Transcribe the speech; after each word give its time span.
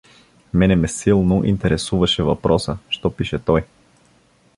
Мене 0.53 0.75
ме 0.75 0.87
силно 0.87 1.43
интересуваше 1.45 2.23
въпроса: 2.23 2.79
що 2.89 3.11
пише 3.11 3.39
той. 3.39 3.63